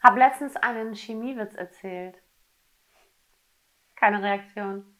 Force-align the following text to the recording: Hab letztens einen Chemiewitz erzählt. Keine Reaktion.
Hab 0.00 0.16
letztens 0.16 0.56
einen 0.56 0.94
Chemiewitz 0.94 1.54
erzählt. 1.54 2.22
Keine 3.96 4.22
Reaktion. 4.22 4.97